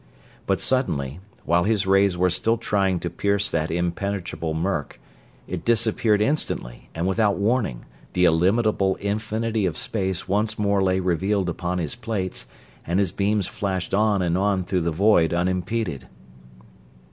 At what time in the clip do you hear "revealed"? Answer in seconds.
10.99-11.49